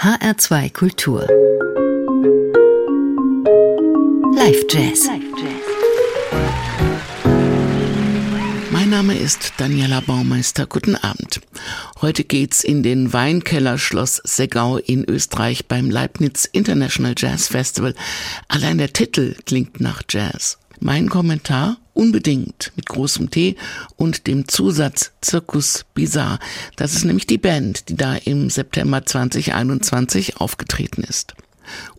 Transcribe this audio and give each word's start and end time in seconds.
HR2 0.00 0.72
Kultur. 0.72 1.26
Live 4.32 4.64
Jazz. 4.70 5.08
Mein 8.70 8.90
Name 8.90 9.18
ist 9.18 9.54
Daniela 9.56 9.98
Baumeister. 9.98 10.66
Guten 10.66 10.94
Abend. 10.94 11.40
Heute 12.00 12.22
geht's 12.22 12.62
in 12.62 12.84
den 12.84 13.12
Weinkeller 13.12 13.76
Schloss 13.76 14.22
Segau 14.22 14.76
in 14.76 15.02
Österreich 15.02 15.66
beim 15.66 15.90
Leibniz 15.90 16.44
International 16.44 17.14
Jazz 17.16 17.48
Festival. 17.48 17.96
Allein 18.46 18.78
der 18.78 18.92
Titel 18.92 19.34
klingt 19.46 19.80
nach 19.80 20.02
Jazz. 20.08 20.58
Mein 20.78 21.08
Kommentar 21.08 21.76
unbedingt 21.98 22.72
mit 22.76 22.86
großem 22.86 23.28
T 23.30 23.56
und 23.96 24.28
dem 24.28 24.46
Zusatz 24.46 25.10
Zirkus 25.20 25.84
Bizarre. 25.94 26.38
Das 26.76 26.94
ist 26.94 27.04
nämlich 27.04 27.26
die 27.26 27.38
Band, 27.38 27.88
die 27.88 27.96
da 27.96 28.14
im 28.14 28.50
September 28.50 29.04
2021 29.04 30.36
aufgetreten 30.36 31.02
ist. 31.02 31.34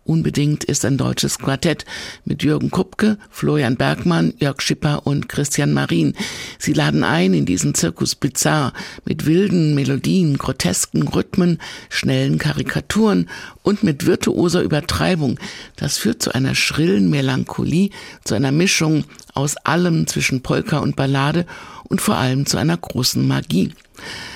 Unbedingt 0.10 0.64
ist 0.64 0.86
ein 0.86 0.98
deutsches 0.98 1.38
Quartett 1.38 1.86
mit 2.26 2.42
Jürgen 2.42 2.72
Kupke, 2.72 3.20
Florian 3.30 3.76
Bergmann, 3.76 4.34
Jörg 4.40 4.60
Schipper 4.60 5.06
und 5.06 5.30
Christian 5.30 5.72
Marin. 5.72 6.16
Sie 6.58 6.74
laden 6.74 7.04
ein 7.04 7.36
in 7.36 7.46
diesen 7.46 7.76
Zirkus 7.76 8.16
Bizarre 8.16 8.74
mit 9.06 9.28
wilden 9.28 9.76
Melodien, 9.76 10.40
grotesken 10.40 11.08
Rhythmen, 11.08 11.60
schnellen 11.90 12.40
Karikaturen 12.40 13.30
und 13.62 13.84
mit 13.84 14.08
virtuoser 14.08 14.64
Übertreibung. 14.64 15.40
Das 15.76 16.00
führt 16.00 16.24
zu 16.24 16.34
einer 16.34 16.56
schrillen 16.56 17.12
Melancholie, 17.12 17.92
zu 18.24 18.34
einer 18.34 18.52
Mischung 18.52 19.04
aus 19.36 19.58
allem 19.58 20.08
zwischen 20.08 20.42
Polka 20.42 20.80
und 20.80 20.96
Ballade 20.96 21.46
und 21.84 22.02
vor 22.02 22.16
allem 22.16 22.48
zu 22.48 22.58
einer 22.58 22.78
großen 22.78 23.28
Magie. 23.28 23.74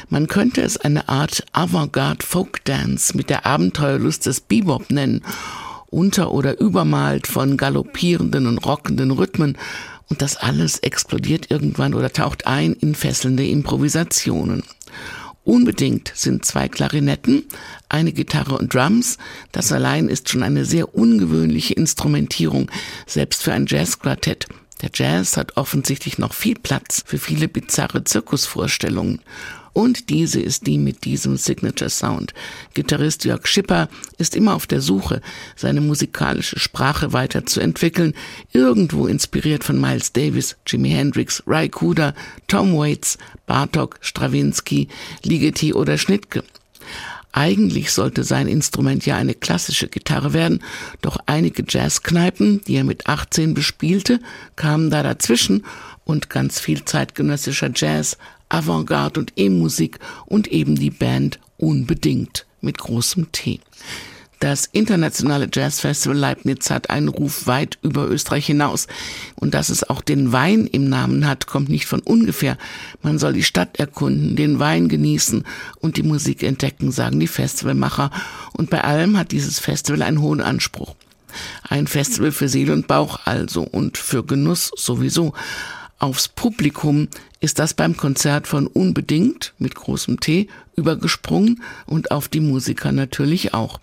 Man 0.09 0.27
könnte 0.27 0.61
es 0.61 0.77
eine 0.77 1.09
Art 1.09 1.43
Avantgarde 1.51 2.23
Folk 2.23 2.63
Dance 2.65 3.17
mit 3.17 3.31
der 3.31 3.47
Abenteuerlust 3.47 4.27
des 4.27 4.41
Bebop 4.41 4.91
nennen, 4.91 5.23
unter- 5.93 6.31
oder 6.31 6.59
übermalt 6.59 7.27
von 7.27 7.55
galoppierenden 7.57 8.47
und 8.47 8.57
rockenden 8.59 9.11
Rhythmen, 9.11 9.57
und 10.09 10.21
das 10.21 10.35
alles 10.35 10.79
explodiert 10.79 11.49
irgendwann 11.49 11.93
oder 11.93 12.11
taucht 12.11 12.45
ein 12.45 12.73
in 12.73 12.93
fesselnde 12.93 13.47
Improvisationen. 13.47 14.63
Unbedingt 15.43 16.11
sind 16.15 16.45
zwei 16.45 16.69
Klarinetten, 16.69 17.45
eine 17.89 18.13
Gitarre 18.13 18.57
und 18.57 18.73
Drums. 18.73 19.17
Das 19.51 19.71
allein 19.71 20.07
ist 20.07 20.29
schon 20.29 20.43
eine 20.43 20.65
sehr 20.65 20.95
ungewöhnliche 20.95 21.73
Instrumentierung, 21.73 22.69
selbst 23.07 23.43
für 23.43 23.53
ein 23.53 23.65
Jazzquartett. 23.67 24.47
Der 24.81 24.91
Jazz 24.93 25.37
hat 25.37 25.57
offensichtlich 25.57 26.17
noch 26.17 26.33
viel 26.33 26.55
Platz 26.55 27.03
für 27.05 27.17
viele 27.17 27.47
bizarre 27.47 28.03
Zirkusvorstellungen. 28.03 29.21
Und 29.73 30.09
diese 30.09 30.39
ist 30.39 30.67
die 30.67 30.77
mit 30.77 31.03
diesem 31.03 31.35
Signature 31.35 31.89
Sound. 31.89 32.33
Gitarrist 32.75 33.25
Jörg 33.25 33.47
Schipper 33.47 33.89
ist 34.19 34.35
immer 34.35 34.53
auf 34.53 34.67
der 34.67 34.81
Suche, 34.81 35.21
seine 35.55 35.81
musikalische 35.81 36.59
Sprache 36.59 37.11
weiterzuentwickeln, 37.11 38.13
irgendwo 38.51 39.07
inspiriert 39.07 39.63
von 39.63 39.81
Miles 39.81 40.13
Davis, 40.13 40.55
Jimi 40.67 40.91
Hendrix, 40.91 41.41
Ray 41.47 41.69
Cooder, 41.69 42.13
Tom 42.47 42.77
Waits, 42.77 43.17
Bartok, 43.47 43.97
Stravinsky, 44.01 44.87
Ligeti 45.23 45.73
oder 45.73 45.97
Schnittke. 45.97 46.43
Eigentlich 47.35 47.91
sollte 47.91 48.23
sein 48.23 48.47
Instrument 48.47 49.07
ja 49.07 49.17
eine 49.17 49.33
klassische 49.33 49.87
Gitarre 49.87 50.33
werden, 50.33 50.61
doch 51.01 51.17
einige 51.25 51.63
Jazzkneipen, 51.67 52.61
die 52.67 52.75
er 52.75 52.83
mit 52.83 53.07
18 53.07 53.55
bespielte, 53.55 54.19
kamen 54.55 54.91
da 54.91 55.01
dazwischen 55.01 55.65
und 56.03 56.29
ganz 56.29 56.59
viel 56.59 56.85
zeitgenössischer 56.85 57.71
Jazz, 57.73 58.19
Avantgarde 58.49 59.19
und 59.19 59.33
E-Musik 59.35 59.99
und 60.25 60.47
eben 60.47 60.75
die 60.75 60.91
Band 60.91 61.39
unbedingt 61.57 62.45
mit 62.61 62.77
großem 62.77 63.31
T. 63.31 63.59
Das 64.43 64.65
internationale 64.65 65.47
Jazzfestival 65.49 66.17
Leibniz 66.17 66.69
hat 66.69 66.89
einen 66.89 67.07
Ruf 67.07 67.47
weit 67.47 67.77
über 67.81 68.09
Österreich 68.09 68.45
hinaus. 68.45 68.87
Und 69.35 69.53
dass 69.53 69.69
es 69.69 69.89
auch 69.89 70.01
den 70.01 70.33
Wein 70.33 70.67
im 70.67 70.89
Namen 70.89 71.25
hat, 71.25 71.47
kommt 71.47 71.69
nicht 71.69 71.85
von 71.85 72.01
ungefähr. 72.01 72.57
Man 73.01 73.19
soll 73.19 73.31
die 73.31 73.43
Stadt 73.43 73.79
erkunden, 73.79 74.35
den 74.35 74.59
Wein 74.59 74.89
genießen 74.89 75.45
und 75.79 75.95
die 75.95 76.03
Musik 76.03 76.43
entdecken, 76.43 76.91
sagen 76.91 77.21
die 77.21 77.27
Festivalmacher. 77.27 78.11
Und 78.51 78.69
bei 78.69 78.83
allem 78.83 79.17
hat 79.17 79.31
dieses 79.31 79.59
Festival 79.59 80.01
einen 80.01 80.19
hohen 80.19 80.41
Anspruch. 80.41 80.93
Ein 81.61 81.87
Festival 81.87 82.33
für 82.33 82.49
Seele 82.49 82.73
und 82.73 82.85
Bauch 82.85 83.21
also 83.23 83.61
und 83.61 83.97
für 83.97 84.25
Genuss 84.25 84.71
sowieso. 84.75 85.33
Aufs 85.99 86.27
Publikum 86.27 87.07
ist 87.43 87.59
das 87.59 87.73
beim 87.73 87.97
Konzert 87.97 88.47
von 88.47 88.67
Unbedingt 88.67 89.53
mit 89.59 89.75
großem 89.75 90.21
T 90.21 90.47
übergesprungen 90.77 91.61
und 91.85 92.09
auf 92.09 92.29
die 92.29 92.39
Musiker 92.39 92.93
natürlich 92.93 93.53
auch. 93.53 93.81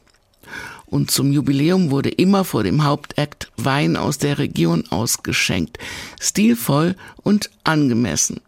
Und 0.87 1.11
zum 1.11 1.31
Jubiläum 1.31 1.91
wurde 1.91 2.09
immer 2.09 2.45
vor 2.45 2.65
dem 2.65 2.85
Hauptakt 2.85 3.53
Wein 3.59 3.97
aus 3.97 4.17
der 4.17 4.39
Region 4.39 4.85
ausgeschenkt. 4.89 5.79
Stilvoll 6.19 6.97
und 7.23 7.51
angemessen. 7.63 8.41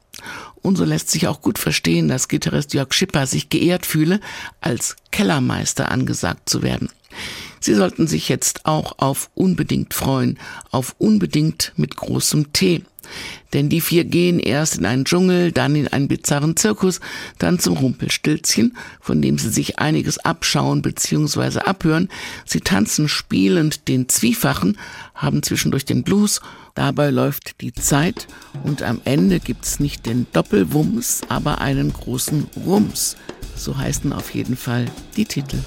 Und 0.63 0.77
so 0.77 0.85
lässt 0.87 1.11
sich 1.11 1.29
auch 1.29 1.43
gut 1.43 1.59
verstehen, 1.59 2.09
dass 2.09 2.29
Gitarrist 2.29 2.73
Jörg 2.73 2.95
Schipper 2.95 3.27
sich 3.27 3.51
geehrt 3.51 3.85
fühle, 3.85 4.19
als 4.63 4.97
Kellermeister 5.11 5.91
angesagt 5.91 6.49
zu 6.49 6.63
werden. 6.63 6.89
Sie 7.61 7.75
sollten 7.75 8.07
sich 8.07 8.31
jetzt 8.31 8.65
auch 8.65 8.99
auf 8.99 9.29
unbedingt 9.35 9.93
freuen, 9.93 10.39
auf 10.71 10.95
unbedingt 10.99 11.75
mit 11.77 11.97
großem 11.97 12.55
T. 12.55 12.83
Denn 13.53 13.69
die 13.69 13.81
vier 13.81 14.05
gehen 14.05 14.39
erst 14.39 14.79
in 14.79 14.87
einen 14.87 15.05
Dschungel, 15.05 15.53
dann 15.53 15.77
in 15.77 15.89
einen 15.89 16.09
bizarren 16.09 16.57
Zirkus, 16.57 17.01
dann 17.39 17.59
zum 17.59 17.77
Rumpelstilzchen, 17.77 18.77
von 19.01 19.21
dem 19.21 19.39
sie 19.39 19.51
sich 19.51 19.79
einiges 19.79 20.19
abschauen 20.19 20.83
bzw. 20.83 21.61
abhören. 21.61 22.09
Sie 22.45 22.61
tanzen 22.61 23.09
spielend 23.09 23.89
den 23.89 24.09
Zwiefachen, 24.09 24.79
haben 25.15 25.43
zwischendurch 25.43 25.85
den 25.85 26.03
Blues, 26.03 26.41
dabei 26.75 27.11
läuft 27.11 27.61
die 27.61 27.73
Zeit 27.73 28.27
und 28.65 28.83
am 28.83 29.01
Ende 29.05 29.41
gibt's 29.41 29.81
nicht 29.81 30.07
den 30.07 30.27
Doppelwumms, 30.33 31.23
aber 31.29 31.61
einen 31.61 31.93
großen 31.93 32.47
Wumms. 32.55 33.17
So 33.55 33.77
heißen 33.77 34.13
auf 34.13 34.35
jeden 34.35 34.57
Fall 34.57 34.87
die 35.17 35.27
Titel. 35.27 35.59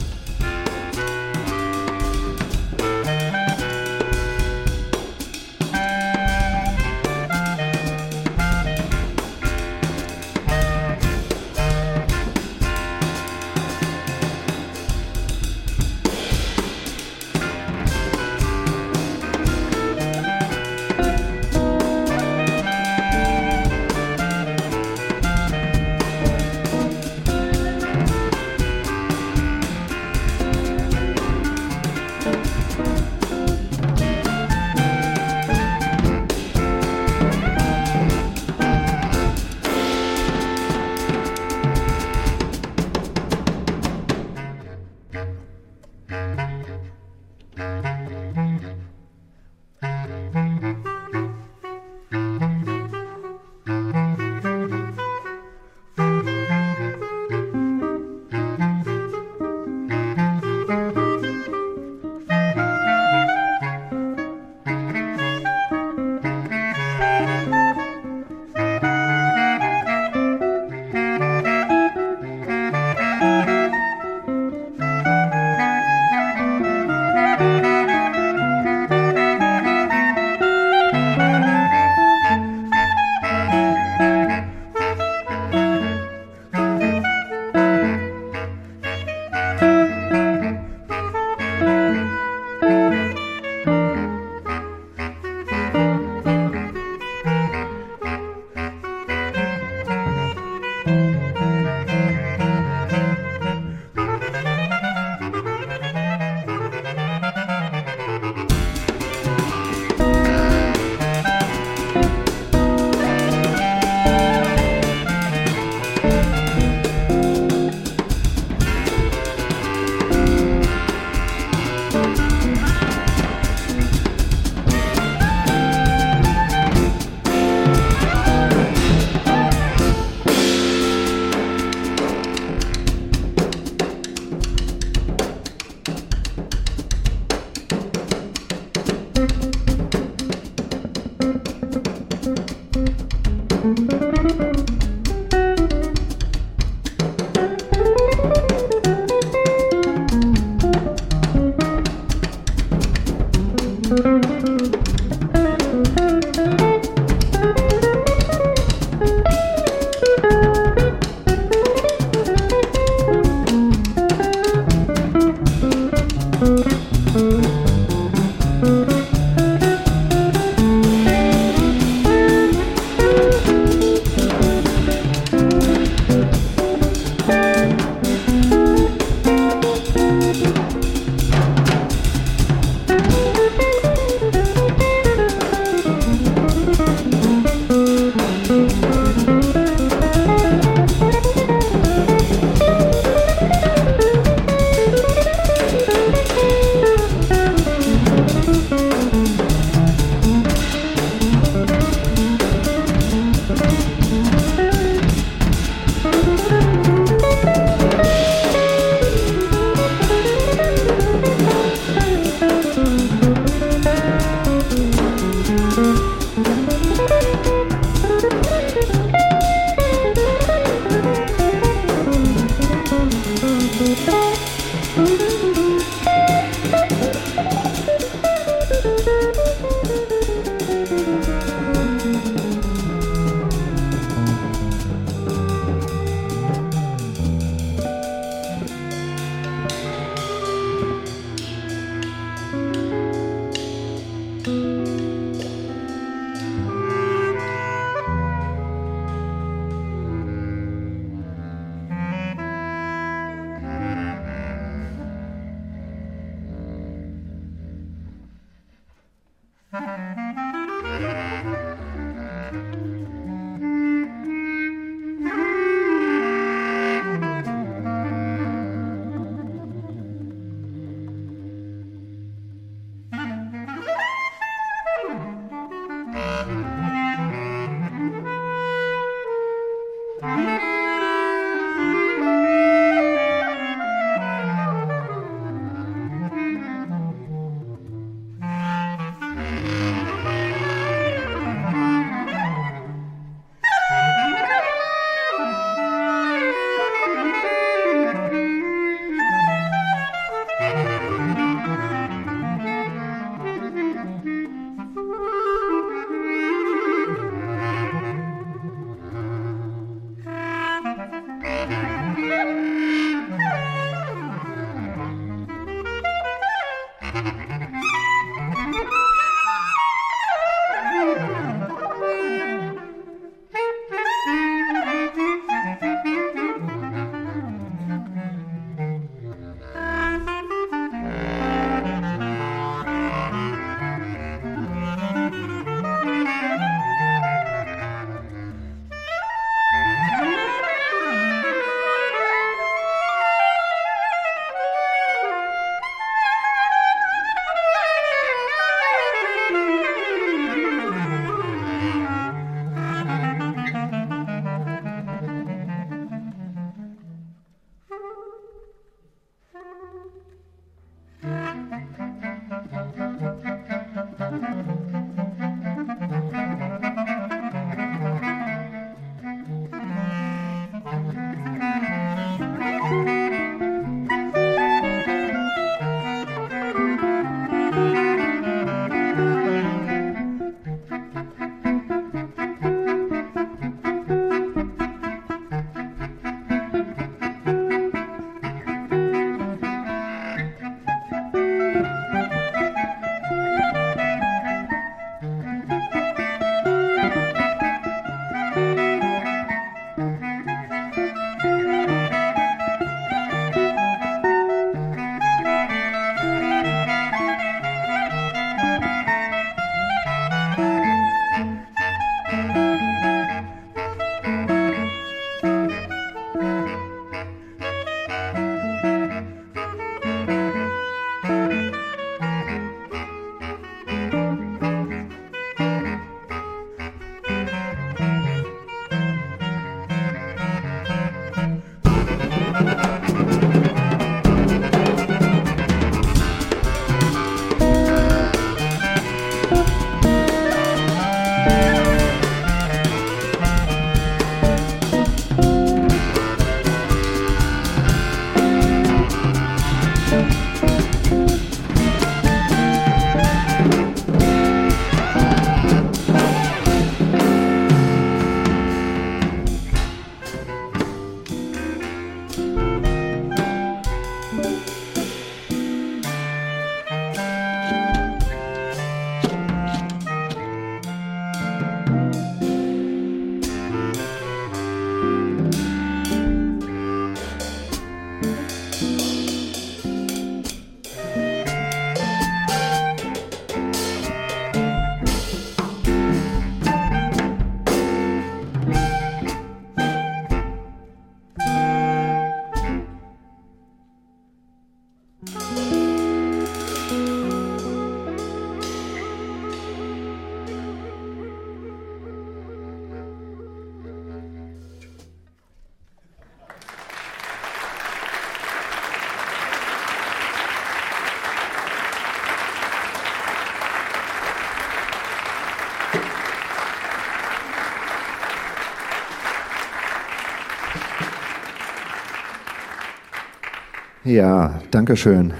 Ja, 524.05 524.61
danke 524.69 524.95
schön. 524.97 525.33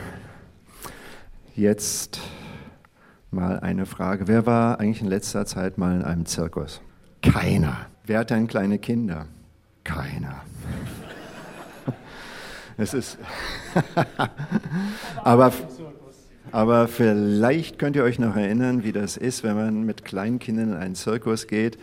Jetzt 1.56 2.20
mal 3.30 3.60
eine 3.60 3.86
Frage. 3.86 4.28
Wer 4.28 4.48
war 4.48 4.80
eigentlich 4.80 5.02
in 5.04 5.08
letzter 5.08 5.46
Zeit 5.46 5.78
mal 5.78 5.96
in 5.96 6.02
einem 6.02 6.26
Zirkus? 6.26 6.82
Keiner. 7.22 7.86
Wer 8.06 8.18
hat 8.18 8.32
denn 8.32 8.48
kleine 8.48 8.80
Kinder? 8.80 9.28
Keiner. 9.84 10.42
Es 12.78 12.94
ist. 12.94 13.18
aber, 15.24 15.54
aber 16.56 16.88
vielleicht 16.88 17.80
könnt 17.80 17.98
ihr 17.98 18.04
euch 18.06 18.18
noch 18.18 18.38
erinnern, 18.38 18.86
wie 18.86 18.94
das 18.94 19.18
ist, 19.18 19.44
wenn 19.44 19.58
man 19.58 19.84
mit 19.84 20.06
Kleinkindern 20.06 20.70
in 20.70 20.76
einen 20.78 20.96
Zirkus 20.96 21.48
geht. 21.48 21.78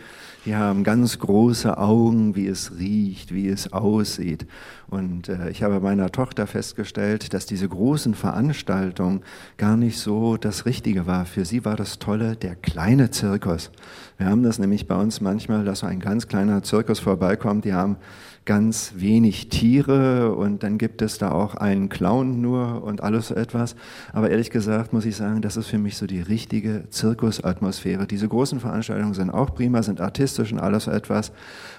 Die 0.47 0.55
haben 0.55 0.83
ganz 0.83 1.19
große 1.19 1.77
Augen, 1.77 2.35
wie 2.35 2.47
es 2.47 2.71
riecht, 2.79 3.35
wie 3.35 3.49
es 3.49 3.71
aussieht. 3.71 4.47
Und 4.89 5.29
äh, 5.29 5.51
ich 5.51 5.61
habe 5.61 5.79
meiner 5.79 6.11
Tochter 6.11 6.47
festgestellt, 6.47 7.35
dass 7.35 7.45
diese 7.45 7.69
großen 7.69 8.15
Veranstaltungen 8.15 9.21
gar 9.57 9.77
nicht 9.77 9.99
so 9.99 10.37
das 10.37 10.65
Richtige 10.65 11.05
war. 11.05 11.27
Für 11.27 11.45
sie 11.45 11.65
war 11.65 11.75
das 11.75 11.99
Tolle 11.99 12.35
der 12.35 12.55
kleine 12.55 13.11
Zirkus. 13.11 13.69
Wir 14.17 14.25
haben 14.25 14.41
das 14.41 14.57
nämlich 14.57 14.87
bei 14.87 14.95
uns 14.95 15.21
manchmal, 15.21 15.65
dass 15.65 15.79
so 15.79 15.85
ein 15.85 15.99
ganz 15.99 16.27
kleiner 16.27 16.63
Zirkus 16.63 16.99
vorbeikommt. 16.99 17.63
Die 17.65 17.73
haben 17.73 17.97
ganz 18.45 18.93
wenig 18.97 19.49
Tiere 19.49 20.35
und 20.35 20.63
dann 20.63 20.77
gibt 20.77 21.01
es 21.01 21.17
da 21.17 21.31
auch 21.31 21.55
einen 21.55 21.89
Clown 21.89 22.41
nur 22.41 22.83
und 22.83 23.01
alles 23.01 23.29
so 23.29 23.35
etwas. 23.35 23.75
Aber 24.11 24.29
ehrlich 24.29 24.49
gesagt 24.49 24.91
muss 24.93 25.05
ich 25.05 25.15
sagen, 25.15 25.41
das 25.41 25.57
ist 25.57 25.67
für 25.67 25.77
mich 25.77 25.97
so 25.97 26.07
die 26.07 26.21
richtige 26.21 26.89
Zirkusatmosphäre. 26.89 28.05
Diese 28.05 28.27
großen 28.27 28.59
Veranstaltungen 28.59 29.13
sind 29.13 29.29
auch 29.29 29.55
prima, 29.55 29.81
sind 29.83 30.01
artistisch 30.01 30.51
und 30.51 30.59
alles 30.59 30.85
so 30.85 30.91
etwas. 30.91 31.31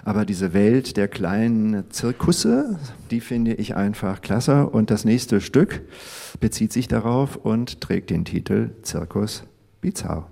Aber 0.04 0.24
diese 0.24 0.54
Welt 0.54 0.96
der 0.96 1.08
kleinen 1.08 1.90
Zirkusse, 1.90 2.78
die 3.10 3.20
finde 3.20 3.54
ich 3.54 3.76
einfach 3.76 4.22
klasse. 4.22 4.66
Und 4.66 4.90
das 4.90 5.04
nächste 5.04 5.40
Stück 5.40 5.82
bezieht 6.40 6.72
sich 6.72 6.88
darauf 6.88 7.36
und 7.36 7.80
trägt 7.80 8.10
den 8.10 8.24
Titel 8.24 8.70
Zirkus 8.82 9.44
Bizarre. 9.80 10.26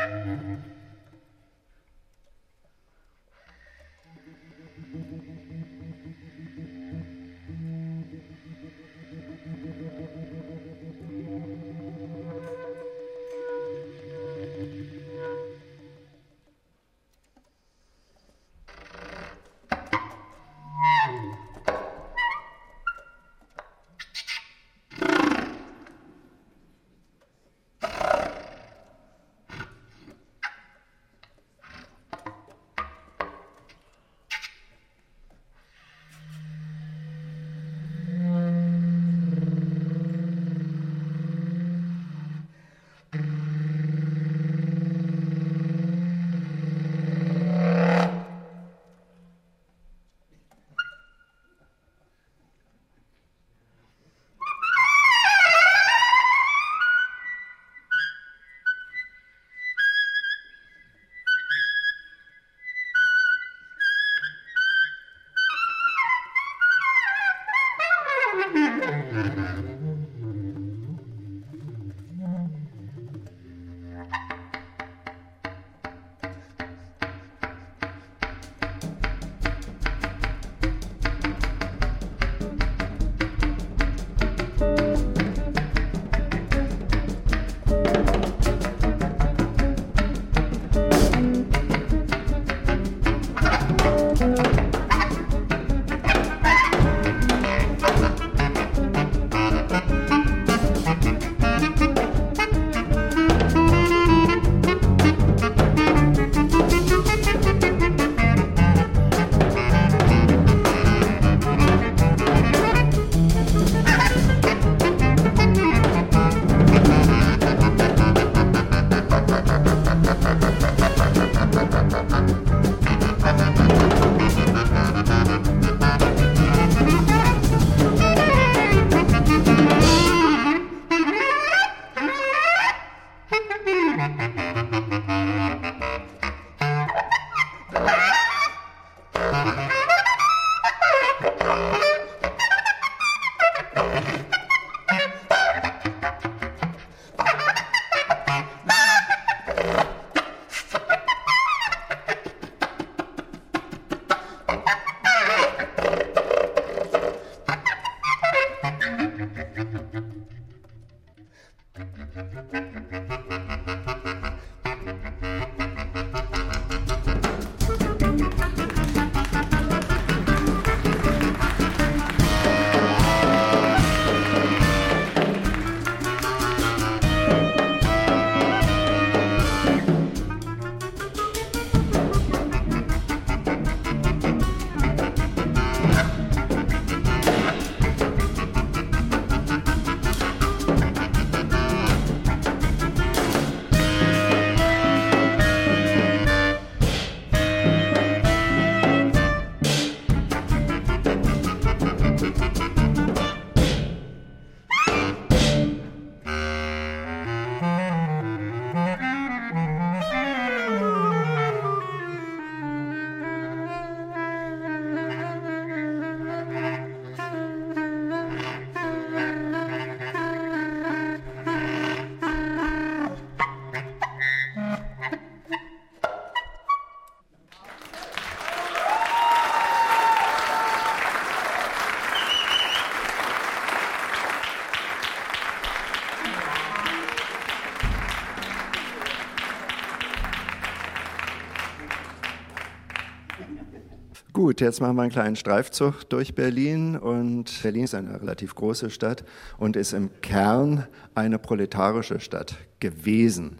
Gut, 244.38 244.60
jetzt 244.60 244.80
machen 244.80 244.94
wir 244.94 245.02
einen 245.02 245.10
kleinen 245.10 245.34
Streifzug 245.34 246.08
durch 246.10 246.36
Berlin. 246.36 246.96
Und 246.96 247.60
Berlin 247.60 247.82
ist 247.82 247.94
eine 247.96 248.20
relativ 248.20 248.54
große 248.54 248.88
Stadt 248.88 249.24
und 249.58 249.74
ist 249.74 249.92
im 249.92 250.10
Kern 250.20 250.86
eine 251.16 251.40
proletarische 251.40 252.20
Stadt 252.20 252.54
gewesen. 252.78 253.58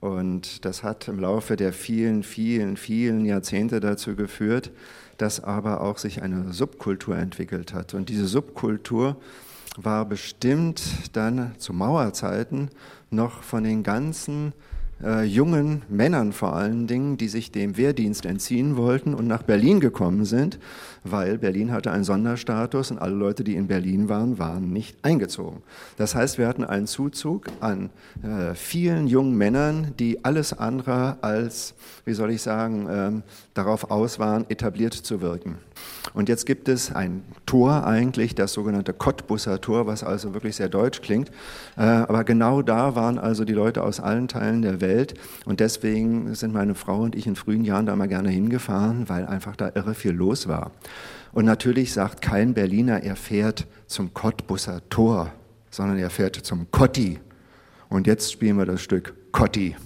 Und 0.00 0.64
das 0.64 0.82
hat 0.82 1.08
im 1.08 1.20
Laufe 1.20 1.56
der 1.56 1.74
vielen, 1.74 2.22
vielen, 2.22 2.78
vielen 2.78 3.26
Jahrzehnte 3.26 3.80
dazu 3.80 4.16
geführt, 4.16 4.70
dass 5.18 5.44
aber 5.44 5.82
auch 5.82 5.98
sich 5.98 6.22
eine 6.22 6.54
Subkultur 6.54 7.14
entwickelt 7.14 7.74
hat. 7.74 7.92
Und 7.92 8.08
diese 8.08 8.26
Subkultur 8.26 9.20
war 9.76 10.06
bestimmt 10.06 10.80
dann 11.12 11.52
zu 11.58 11.74
Mauerzeiten 11.74 12.70
noch 13.10 13.42
von 13.42 13.62
den 13.62 13.82
ganzen 13.82 14.54
äh, 15.02 15.22
jungen 15.24 15.82
Männern 15.88 16.32
vor 16.32 16.54
allen 16.54 16.86
Dingen, 16.86 17.16
die 17.16 17.28
sich 17.28 17.52
dem 17.52 17.76
Wehrdienst 17.76 18.26
entziehen 18.26 18.76
wollten 18.76 19.14
und 19.14 19.26
nach 19.26 19.42
Berlin 19.42 19.80
gekommen 19.80 20.24
sind, 20.24 20.58
weil 21.04 21.38
Berlin 21.38 21.72
hatte 21.72 21.90
einen 21.90 22.04
Sonderstatus 22.04 22.90
und 22.90 22.98
alle 22.98 23.14
Leute, 23.14 23.44
die 23.44 23.54
in 23.54 23.68
Berlin 23.68 24.08
waren, 24.08 24.38
waren 24.38 24.72
nicht 24.72 24.96
eingezogen. 25.02 25.62
Das 25.96 26.14
heißt, 26.14 26.38
wir 26.38 26.48
hatten 26.48 26.64
einen 26.64 26.86
Zuzug 26.86 27.46
an 27.60 27.90
äh, 28.22 28.54
vielen 28.54 29.06
jungen 29.06 29.36
Männern, 29.36 29.94
die 29.98 30.24
alles 30.24 30.52
andere 30.52 31.18
als, 31.22 31.74
wie 32.04 32.14
soll 32.14 32.30
ich 32.30 32.42
sagen, 32.42 32.86
ähm, 32.90 33.22
darauf 33.58 33.90
aus 33.90 34.18
waren, 34.18 34.48
etabliert 34.48 34.94
zu 34.94 35.20
wirken. 35.20 35.58
Und 36.14 36.28
jetzt 36.28 36.46
gibt 36.46 36.68
es 36.68 36.94
ein 36.94 37.22
Tor 37.44 37.86
eigentlich, 37.86 38.34
das 38.34 38.52
sogenannte 38.52 38.92
Cottbusser 38.92 39.60
Tor, 39.60 39.86
was 39.86 40.02
also 40.02 40.32
wirklich 40.32 40.56
sehr 40.56 40.68
deutsch 40.68 41.02
klingt. 41.02 41.30
Äh, 41.76 41.82
aber 41.82 42.24
genau 42.24 42.62
da 42.62 42.94
waren 42.94 43.18
also 43.18 43.44
die 43.44 43.52
Leute 43.52 43.82
aus 43.82 44.00
allen 44.00 44.28
Teilen 44.28 44.62
der 44.62 44.80
Welt. 44.80 45.14
Und 45.44 45.60
deswegen 45.60 46.34
sind 46.34 46.54
meine 46.54 46.74
Frau 46.74 47.00
und 47.00 47.14
ich 47.14 47.26
in 47.26 47.36
frühen 47.36 47.64
Jahren 47.64 47.86
da 47.86 47.96
mal 47.96 48.08
gerne 48.08 48.30
hingefahren, 48.30 49.08
weil 49.08 49.26
einfach 49.26 49.56
da 49.56 49.70
irre 49.74 49.94
viel 49.94 50.12
los 50.12 50.48
war. 50.48 50.70
Und 51.32 51.44
natürlich 51.44 51.92
sagt 51.92 52.22
kein 52.22 52.54
Berliner, 52.54 53.02
er 53.02 53.16
fährt 53.16 53.66
zum 53.86 54.14
Cottbusser 54.14 54.80
Tor, 54.88 55.32
sondern 55.70 55.98
er 55.98 56.10
fährt 56.10 56.36
zum 56.36 56.70
Cotti. 56.70 57.18
Und 57.88 58.06
jetzt 58.06 58.32
spielen 58.32 58.56
wir 58.56 58.66
das 58.66 58.80
Stück 58.80 59.14
Cotti. 59.32 59.76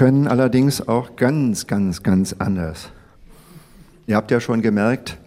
Können 0.00 0.28
allerdings 0.28 0.88
auch 0.88 1.14
ganz, 1.16 1.66
ganz, 1.66 2.02
ganz 2.02 2.34
anders. 2.38 2.88
Ihr 4.06 4.16
habt 4.16 4.30
ja 4.30 4.40
schon 4.40 4.62
gemerkt, 4.62 5.18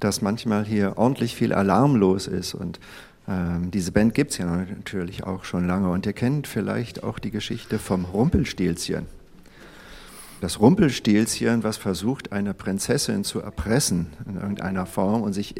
dass 0.00 0.20
manchmal 0.20 0.66
hier 0.66 0.98
ordentlich 0.98 1.34
viel 1.34 1.54
Alarm 1.54 1.96
los 1.96 2.26
ist 2.26 2.52
und 2.52 2.78
ähm, 3.26 3.70
diese 3.70 3.90
Band 3.90 4.12
gibt 4.12 4.32
es 4.32 4.36
ja 4.36 4.44
natürlich 4.44 5.24
auch 5.24 5.44
schon 5.44 5.66
lange 5.66 5.88
und 5.88 6.04
ihr 6.04 6.12
kennt 6.12 6.46
vielleicht 6.46 7.02
auch 7.02 7.18
die 7.18 7.30
Geschichte 7.30 7.78
vom 7.78 8.04
Rumpelstilzchen. 8.04 9.06
Das 10.42 10.60
Rumpelstilzchen, 10.60 11.64
was 11.64 11.78
versucht, 11.78 12.32
eine 12.32 12.52
Prinzessin 12.52 13.24
zu 13.24 13.40
erpressen 13.40 14.08
in 14.26 14.34
irgendeiner 14.34 14.84
Form 14.84 15.22
und 15.22 15.32
sich 15.32 15.54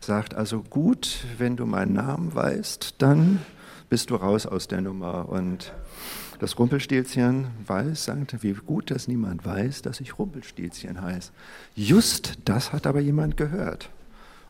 sagt, 0.00 0.32
also 0.36 0.62
gut, 0.62 1.24
wenn 1.38 1.56
du 1.56 1.66
meinen 1.66 1.94
Namen 1.94 2.32
weißt, 2.32 2.94
dann 2.98 3.40
bist 3.88 4.10
du 4.10 4.14
raus 4.14 4.46
aus 4.46 4.68
der 4.68 4.80
Nummer. 4.80 5.28
Und 5.28 5.72
das 6.38 6.58
Rumpelstilzchen 6.58 7.46
weiß, 7.66 8.04
sagt, 8.04 8.42
wie 8.42 8.52
gut, 8.52 8.90
dass 8.90 9.08
niemand 9.08 9.44
weiß, 9.44 9.82
dass 9.82 10.00
ich 10.00 10.18
Rumpelstilzchen 10.18 11.00
heiße. 11.00 11.32
Just 11.74 12.38
das 12.44 12.72
hat 12.72 12.86
aber 12.86 13.00
jemand 13.00 13.36
gehört 13.36 13.90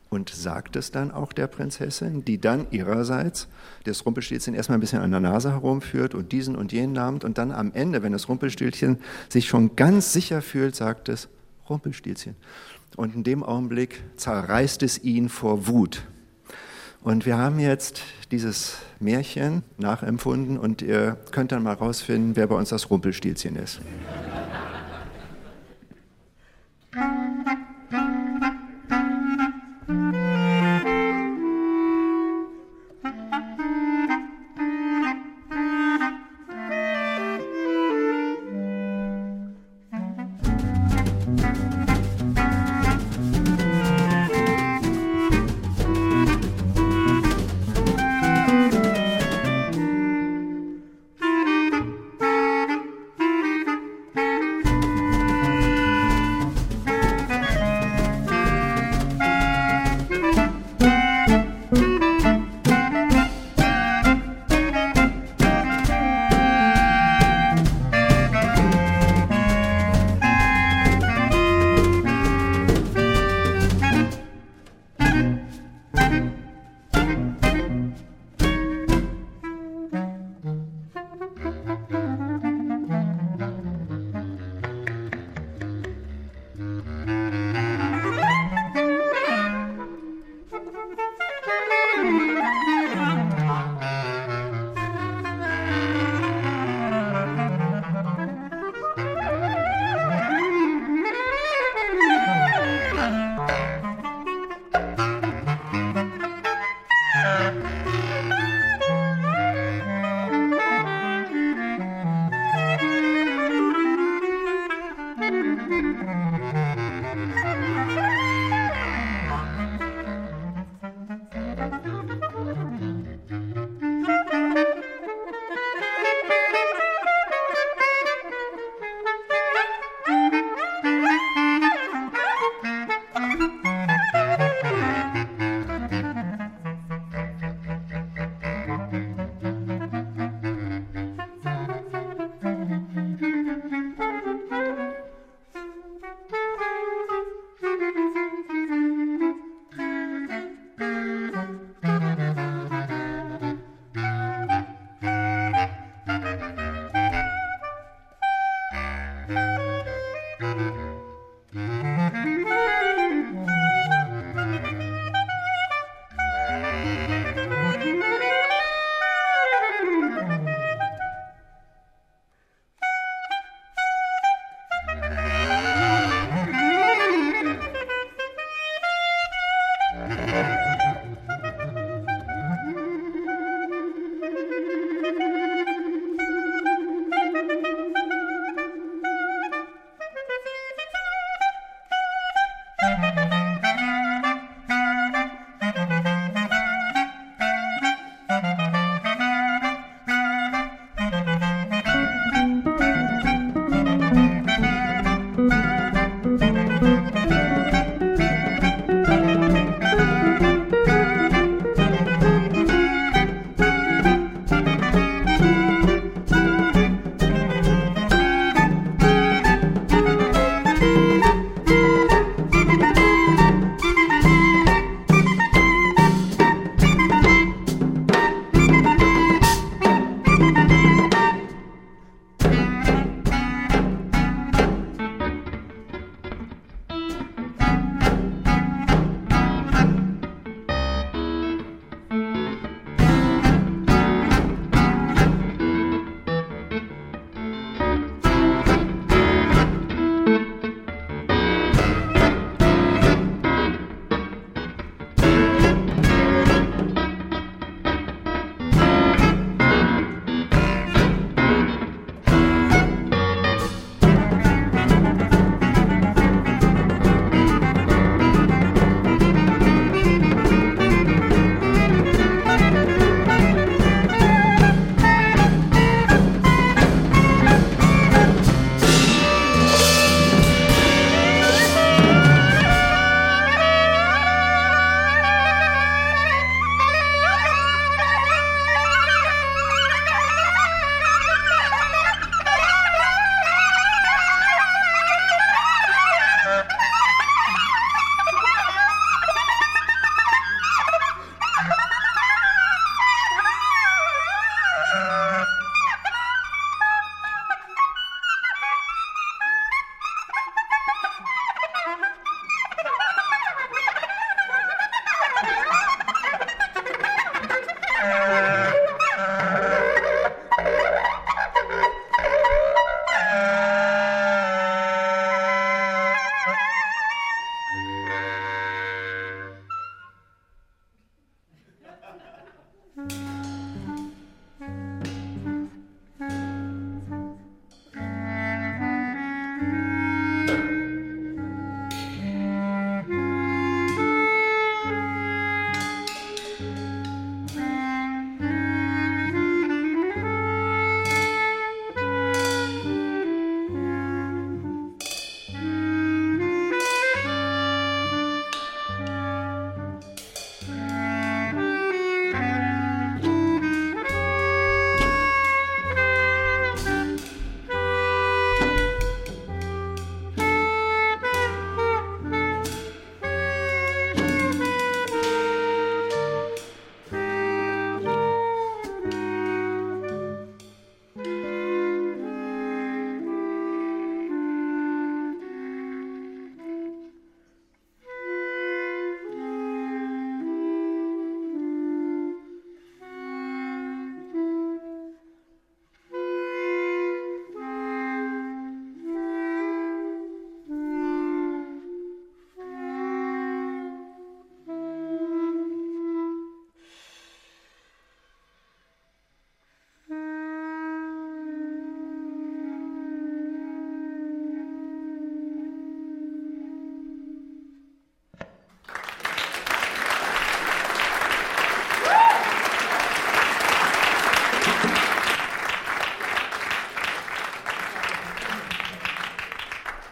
und 0.09 0.31
sagt 0.31 0.77
es 0.77 0.91
dann 0.91 1.11
auch 1.11 1.33
der 1.33 1.47
Prinzessin, 1.47 2.25
die 2.25 2.41
dann 2.41 2.67
ihrerseits 2.71 3.49
das 3.85 4.07
Rumpelstilzchen 4.07 4.55
erstmal 4.55 4.79
ein 4.79 4.81
bisschen 4.81 5.03
an 5.03 5.11
der 5.11 5.21
Nase 5.21 5.51
herumführt 5.51 6.15
und 6.15 6.33
diesen 6.33 6.57
und 6.57 6.73
jenen 6.73 6.93
nammt 6.93 7.25
und 7.25 7.39
dann 7.39 7.53
am 7.53 7.73
Ende, 7.73 8.03
wenn 8.03 8.13
das 8.13 8.29
Rumpelstilzchen 8.29 8.99
sich 9.29 9.49
schon 9.49 9.77
ganz 9.77 10.13
sicher 10.13 10.43
fühlt, 10.43 10.77
sagt 10.77 11.09
es 11.09 11.29
Rumpelstilzchen. 11.69 12.37
Und 12.97 13.15
in 13.15 13.25
dem 13.25 13.43
Augenblick 13.43 14.03
zerreißt 14.17 14.83
es 14.83 15.03
ihn 15.03 15.29
vor 15.29 15.67
Wut. 15.67 16.05
Und 17.07 17.25
wir 17.25 17.39
haben 17.39 17.61
jetzt 17.61 18.03
dieses 18.33 18.79
Märchen 18.99 19.63
nachempfunden 19.79 20.59
und 20.59 20.83
ihr 20.83 21.17
könnt 21.31 21.53
dann 21.53 21.63
mal 21.63 21.75
rausfinden, 21.75 22.35
wer 22.35 22.49
bei 22.49 22.57
uns 22.57 22.71
das 22.71 22.91
Rumpelstilzchen 22.91 23.55
ist. 23.55 23.81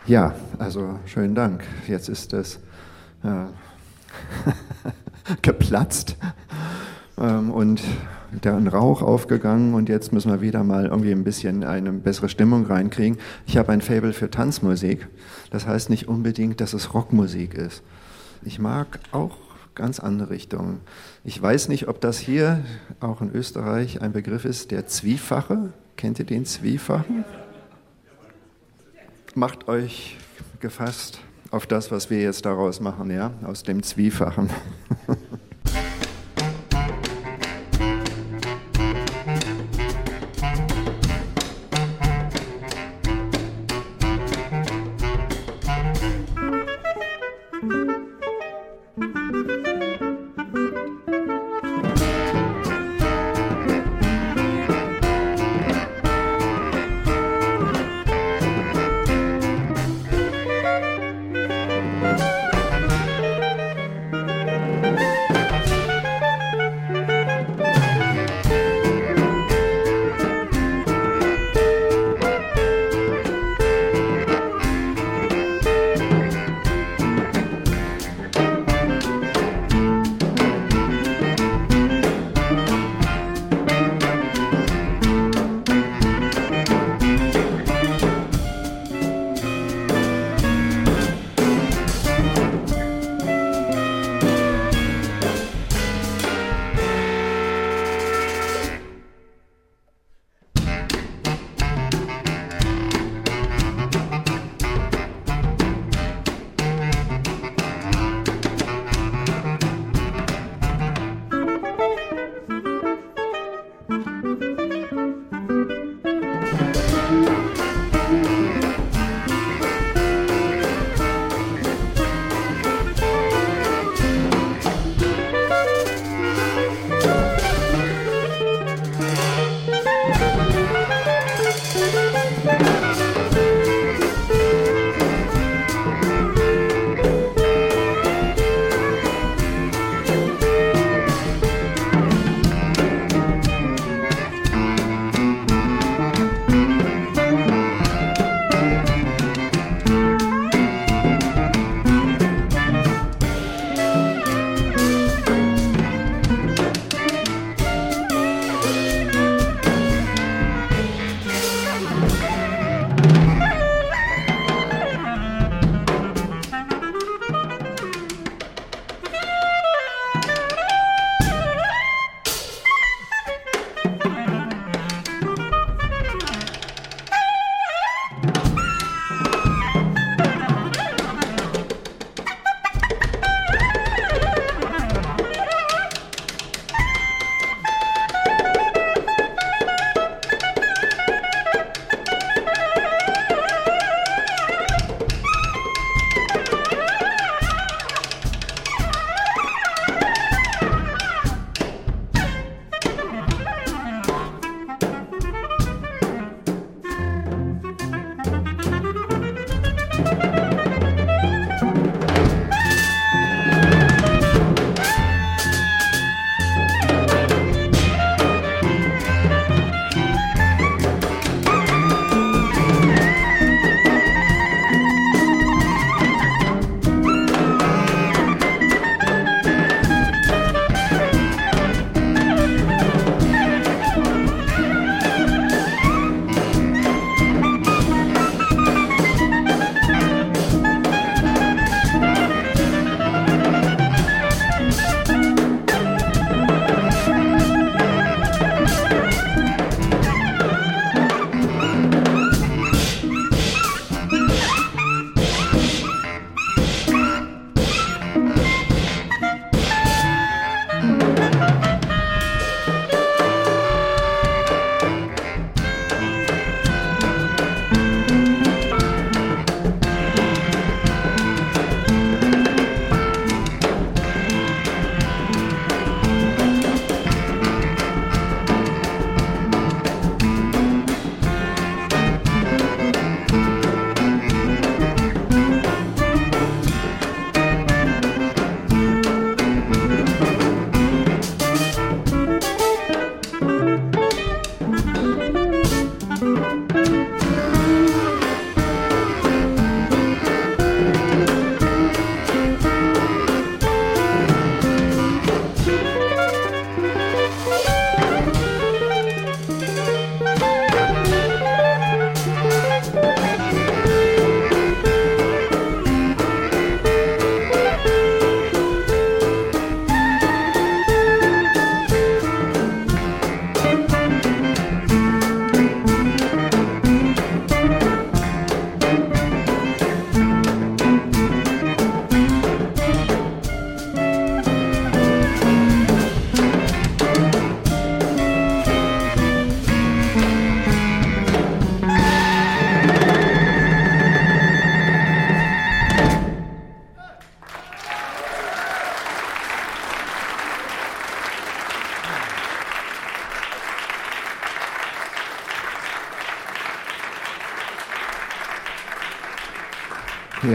Ja, 0.06 0.34
also 0.58 0.98
schönen 1.06 1.34
Dank. 1.34 1.64
Jetzt 1.88 2.10
ist 2.10 2.34
es 2.34 2.60
äh, 3.22 3.46
geplatzt 5.40 6.18
ähm, 7.16 7.50
und 7.50 7.80
der 8.30 8.54
Rauch 8.68 9.00
aufgegangen 9.00 9.72
und 9.72 9.88
jetzt 9.88 10.12
müssen 10.12 10.30
wir 10.30 10.42
wieder 10.42 10.62
mal 10.62 10.84
irgendwie 10.84 11.12
ein 11.12 11.24
bisschen 11.24 11.64
eine 11.64 11.90
bessere 11.90 12.28
Stimmung 12.28 12.66
reinkriegen. 12.66 13.16
Ich 13.46 13.56
habe 13.56 13.72
ein 13.72 13.80
Fable 13.80 14.12
für 14.12 14.30
Tanzmusik. 14.30 15.08
Das 15.50 15.66
heißt 15.66 15.88
nicht 15.88 16.06
unbedingt, 16.06 16.60
dass 16.60 16.74
es 16.74 16.92
Rockmusik 16.92 17.54
ist. 17.54 17.83
Ich 18.42 18.58
mag 18.58 19.00
auch 19.10 19.38
ganz 19.74 20.00
andere 20.00 20.29
Richtungen. 20.29 20.81
Ich 21.24 21.40
weiß 21.40 21.68
nicht, 21.68 21.88
ob 21.88 22.02
das 22.02 22.18
hier 22.18 22.62
auch 23.00 23.22
in 23.22 23.35
Österreich 23.35 24.02
ein 24.02 24.12
Begriff 24.12 24.44
ist, 24.44 24.70
der 24.70 24.87
Zwiefache. 24.87 25.72
Kennt 25.96 26.18
ihr 26.18 26.26
den 26.26 26.44
Zwiefachen? 26.44 27.24
Macht 29.37 29.68
euch 29.68 30.16
gefasst 30.60 31.20
auf 31.50 31.66
das, 31.66 31.90
was 31.90 32.10
wir 32.10 32.20
jetzt 32.20 32.46
daraus 32.46 32.80
machen, 32.80 33.10
ja, 33.10 33.32
aus 33.44 33.62
dem 33.62 33.82
Zwiefachen. 33.82 34.50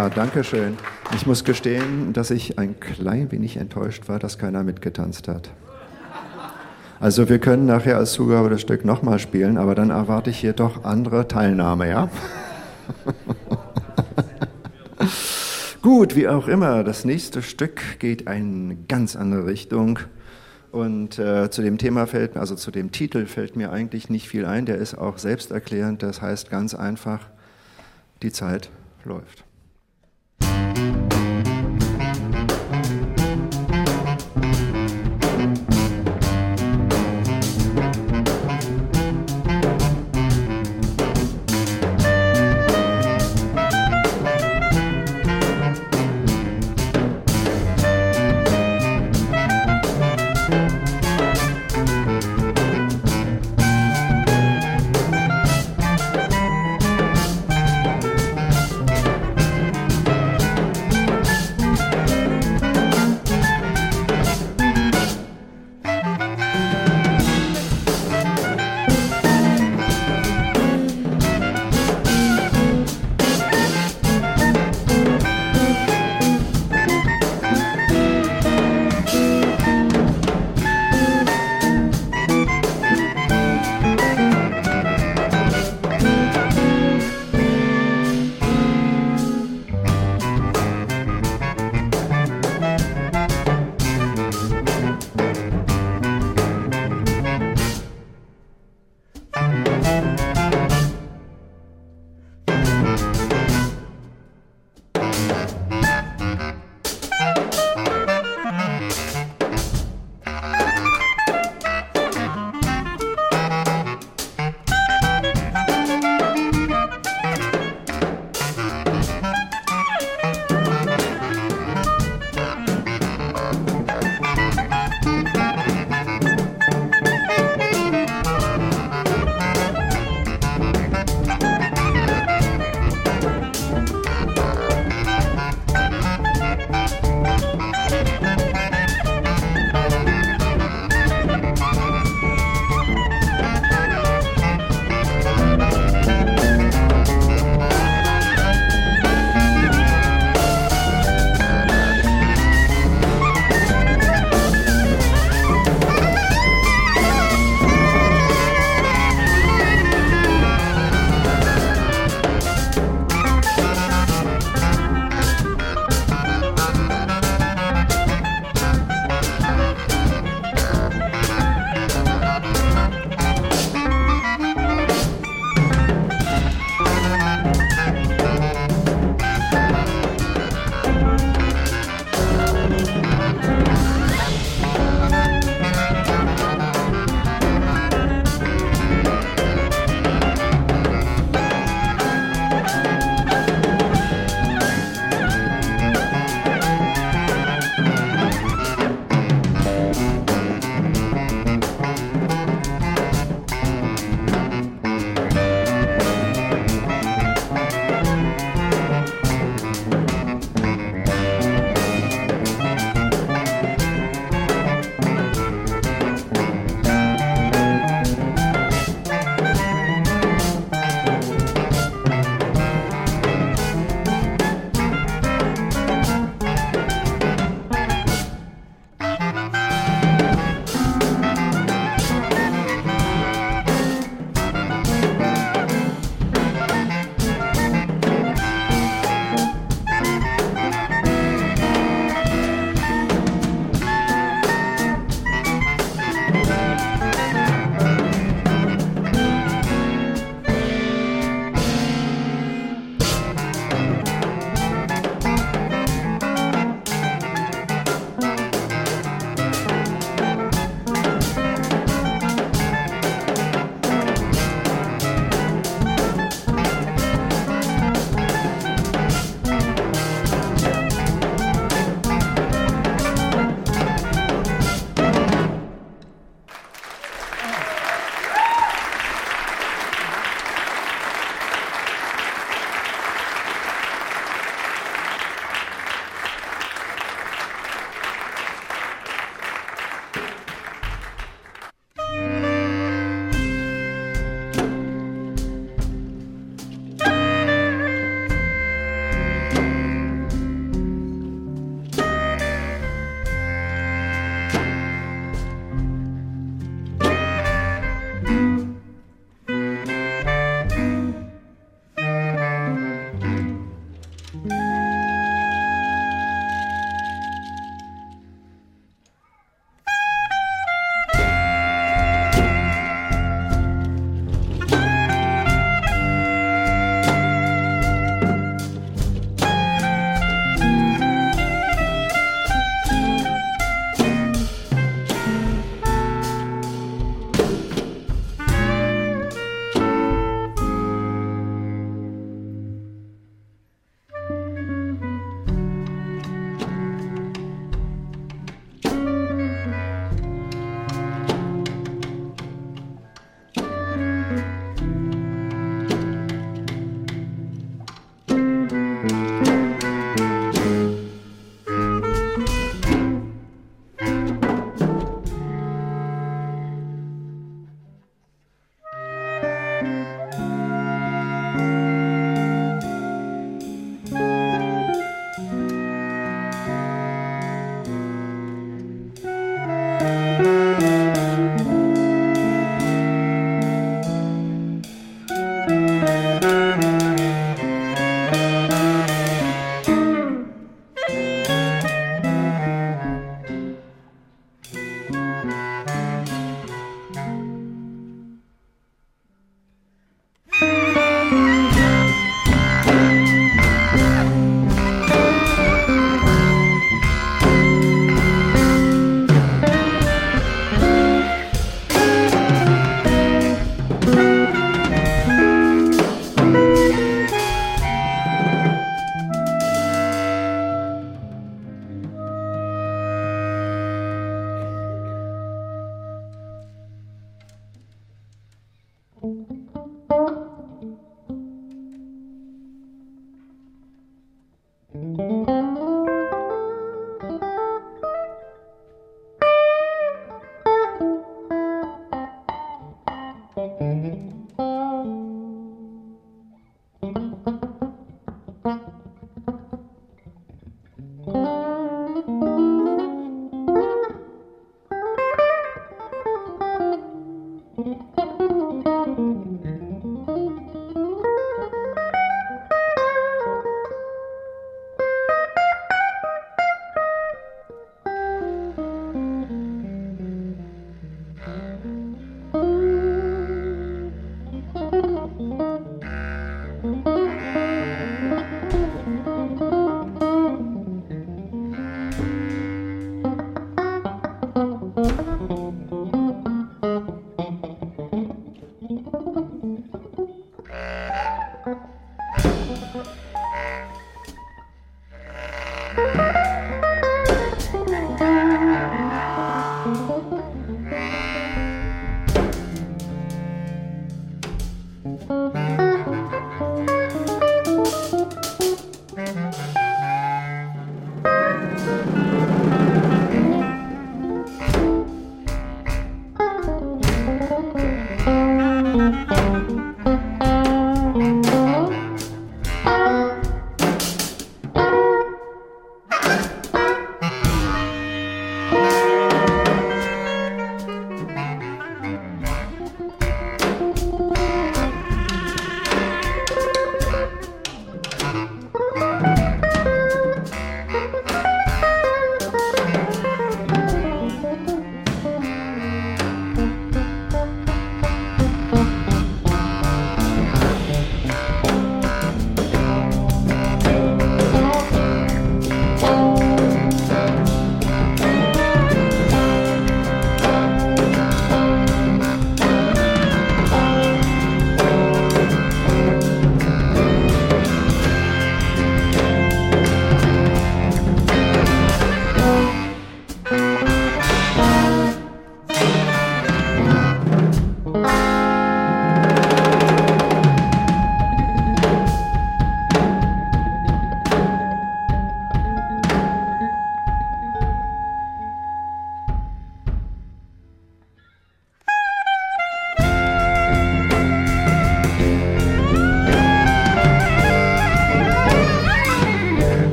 Ja, 0.00 0.08
danke 0.08 0.44
schön. 0.44 0.78
Ich 1.14 1.26
muss 1.26 1.44
gestehen, 1.44 2.14
dass 2.14 2.30
ich 2.30 2.58
ein 2.58 2.80
klein 2.80 3.30
wenig 3.32 3.58
enttäuscht 3.58 4.08
war, 4.08 4.18
dass 4.18 4.38
keiner 4.38 4.62
mitgetanzt 4.62 5.28
hat. 5.28 5.50
Also 6.98 7.28
wir 7.28 7.38
können 7.38 7.66
nachher 7.66 7.98
als 7.98 8.14
Zugabe 8.14 8.48
das 8.48 8.62
Stück 8.62 8.86
nochmal 8.86 9.18
spielen, 9.18 9.58
aber 9.58 9.74
dann 9.74 9.90
erwarte 9.90 10.30
ich 10.30 10.38
hier 10.38 10.54
doch 10.54 10.84
andere 10.84 11.28
Teilnahme, 11.28 11.90
ja? 11.90 12.08
Gut, 15.82 16.16
wie 16.16 16.28
auch 16.28 16.48
immer, 16.48 16.82
das 16.82 17.04
nächste 17.04 17.42
Stück 17.42 17.98
geht 17.98 18.22
in 18.22 18.28
eine 18.28 18.76
ganz 18.88 19.16
andere 19.16 19.44
Richtung. 19.44 19.98
Und 20.72 21.18
äh, 21.18 21.50
zu 21.50 21.60
dem 21.60 21.76
Thema 21.76 22.06
fällt, 22.06 22.38
also 22.38 22.54
zu 22.54 22.70
dem 22.70 22.90
Titel 22.90 23.26
fällt 23.26 23.54
mir 23.54 23.70
eigentlich 23.70 24.08
nicht 24.08 24.30
viel 24.30 24.46
ein. 24.46 24.64
Der 24.64 24.78
ist 24.78 24.96
auch 24.96 25.18
selbsterklärend. 25.18 26.02
Das 26.02 26.22
heißt 26.22 26.48
ganz 26.48 26.74
einfach, 26.74 27.20
die 28.22 28.32
Zeit 28.32 28.70
läuft. 29.04 29.44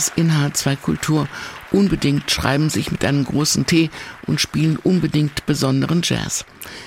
Live-Jazz 0.00 0.12
in 0.16 0.30
H2 0.30 0.76
Kultur. 0.76 1.28
Unbedingt 1.70 2.30
schreiben 2.30 2.70
sich 2.70 2.90
mit 2.90 3.04
einem 3.04 3.24
großen 3.24 3.66
T 3.66 3.90
und 4.26 4.40
spielen 4.40 4.76
unbedingt 4.78 5.44
besonderen 5.46 6.00
Jazz. 6.02 6.44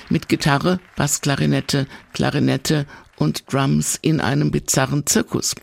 Mit 0.08 0.28
Gitarre, 0.28 0.80
Bassklarinette, 0.96 1.86
Klarinette 2.12 2.86
und 3.16 3.52
Drums 3.52 3.98
in 4.02 4.20
einem 4.20 4.50
bizarren 4.50 5.06
Zirkus. 5.06 5.54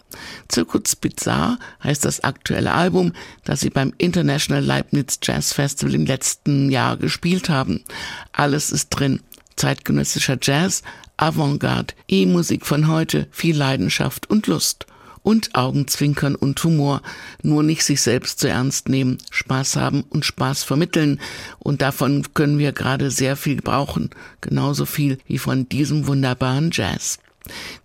Zirkus 0.48 0.96
Bizarre 0.96 1.60
heißt 1.84 2.06
das 2.06 2.24
aktuelle 2.24 2.72
Album, 2.72 3.12
das 3.44 3.60
sie 3.60 3.70
beim 3.70 3.94
International 3.98 4.64
Leibniz 4.64 5.20
Jazz 5.22 5.52
Festival 5.52 5.96
im 5.96 6.06
letzten 6.06 6.72
Jahr 6.72 6.96
gespielt 6.96 7.50
haben. 7.50 7.84
Alles 8.32 8.72
ist 8.72 8.90
drin. 8.90 9.20
Zeitgenössischer 9.58 10.38
Jazz, 10.42 10.82
Avantgarde, 11.18 11.94
E-Musik 12.08 12.66
von 12.66 12.88
heute, 12.88 13.28
viel 13.32 13.56
Leidenschaft 13.56 14.30
und 14.30 14.48
Lust 14.48 14.88
und 15.24 15.56
Augenzwinkern 15.56 16.36
und 16.36 16.64
Humor, 16.64 17.02
nur 17.44 17.64
nicht 17.64 17.84
sich 17.84 18.02
selbst 18.02 18.40
zu 18.40 18.48
ernst 18.50 18.90
nehmen, 18.90 19.18
Spaß 19.30 19.76
haben 19.76 20.04
und 20.10 20.26
Spaß 20.26 20.64
vermitteln. 20.64 21.20
Und 21.60 21.82
davon 21.82 22.34
können 22.34 22.58
wir 22.58 22.72
gerade 22.72 23.12
sehr 23.12 23.36
viel 23.36 23.62
brauchen, 23.62 24.10
genauso 24.42 24.86
viel 24.86 25.20
wie 25.28 25.38
von 25.38 25.70
diesem 25.70 26.08
wunderbaren 26.08 26.70
Jazz. 26.72 27.20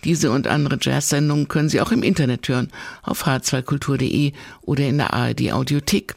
Diese 0.04 0.30
und 0.30 0.46
andere 0.46 0.78
Jazz-Sendungen 0.80 1.48
können 1.48 1.68
Sie 1.68 1.80
auch 1.80 1.92
im 1.92 2.02
Internet 2.02 2.48
hören, 2.48 2.70
auf 3.02 3.26
h2kultur.de 3.26 4.32
oder 4.62 4.86
in 4.86 4.98
der 4.98 5.14
ARD 5.14 5.52
Audiothek. 5.52 6.14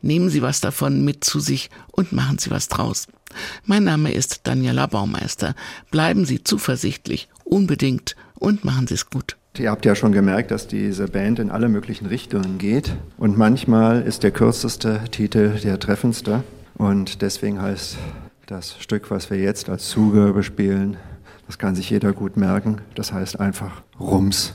Nehmen 0.00 0.30
Sie 0.30 0.42
was 0.42 0.60
davon 0.60 1.04
mit 1.04 1.24
zu 1.24 1.40
sich 1.40 1.70
und 1.90 2.12
machen 2.12 2.38
Sie 2.38 2.50
was 2.50 2.68
draus. 2.68 3.08
Mein 3.64 3.84
Name 3.84 4.12
ist 4.12 4.42
Daniela 4.44 4.86
Baumeister. 4.86 5.54
Bleiben 5.90 6.24
Sie 6.24 6.42
zuversichtlich, 6.42 7.28
unbedingt 7.44 8.16
und 8.34 8.64
machen 8.64 8.86
Sie 8.86 8.94
es 8.94 9.10
gut. 9.10 9.37
Ihr 9.56 9.70
habt 9.70 9.84
ja 9.84 9.94
schon 9.94 10.12
gemerkt, 10.12 10.50
dass 10.50 10.68
diese 10.68 11.08
Band 11.08 11.38
in 11.38 11.50
alle 11.50 11.68
möglichen 11.68 12.06
Richtungen 12.06 12.58
geht. 12.58 12.96
Und 13.16 13.36
manchmal 13.36 14.02
ist 14.02 14.22
der 14.22 14.30
kürzeste 14.30 15.00
Titel 15.10 15.58
der 15.58 15.80
treffendste. 15.80 16.44
Und 16.76 17.22
deswegen 17.22 17.60
heißt 17.60 17.98
das 18.46 18.76
Stück, 18.80 19.10
was 19.10 19.30
wir 19.30 19.38
jetzt 19.38 19.68
als 19.68 19.88
Zugabe 19.88 20.42
spielen, 20.42 20.96
das 21.48 21.58
kann 21.58 21.74
sich 21.74 21.90
jeder 21.90 22.12
gut 22.12 22.36
merken. 22.36 22.82
Das 22.94 23.12
heißt 23.12 23.40
einfach 23.40 23.82
Rums. 23.98 24.54